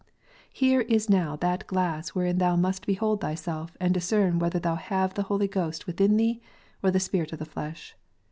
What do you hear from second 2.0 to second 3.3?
wherein thou must behold